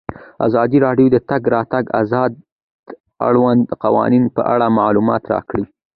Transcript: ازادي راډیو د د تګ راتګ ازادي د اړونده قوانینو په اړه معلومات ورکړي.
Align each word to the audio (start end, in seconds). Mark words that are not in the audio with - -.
ازادي 0.47 0.77
راډیو 0.85 1.07
د 1.11 1.15
د 1.15 1.17
تګ 1.29 1.41
راتګ 1.55 1.85
ازادي 2.01 2.39
د 2.41 2.45
اړونده 3.27 3.73
قوانینو 3.83 4.33
په 4.35 4.41
اړه 4.53 4.75
معلومات 4.79 5.23
ورکړي. 5.27 5.65